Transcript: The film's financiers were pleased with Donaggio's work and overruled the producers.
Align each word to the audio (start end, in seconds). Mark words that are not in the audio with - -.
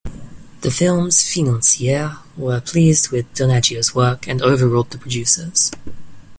The 0.61 0.71
film's 0.71 1.31
financiers 1.31 2.13
were 2.35 2.59
pleased 2.59 3.11
with 3.11 3.31
Donaggio's 3.35 3.93
work 3.93 4.27
and 4.27 4.41
overruled 4.41 4.89
the 4.89 4.97
producers. 4.97 5.69